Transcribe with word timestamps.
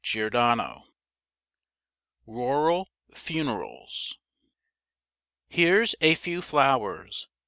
Churchyard. 0.03 0.59
RURAL 2.25 2.89
FUNERALS. 3.13 4.17
Here's 5.47 5.93
a 6.01 6.15
few 6.15 6.41
flowers! 6.41 7.27